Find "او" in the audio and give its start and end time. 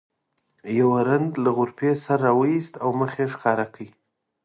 2.83-2.89